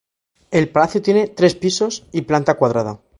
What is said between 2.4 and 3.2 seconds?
cuadrada.